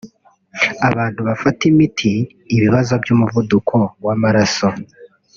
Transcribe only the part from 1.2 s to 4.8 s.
bafata imiti ibibazo by’umuvuduko w’amaraso